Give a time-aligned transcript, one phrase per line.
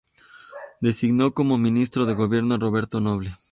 [0.81, 3.31] Designó como ministro de gobierno a Roberto Noble.